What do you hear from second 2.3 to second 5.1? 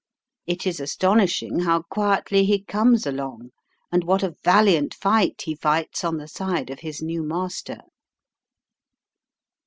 he comes along, and what a valiant